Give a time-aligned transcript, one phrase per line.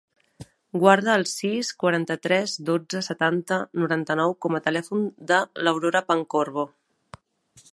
[0.83, 6.65] Guarda el sis, quaranta-tres, dotze, setanta, noranta-nou com a telèfon de l'Aurora Pancorbo.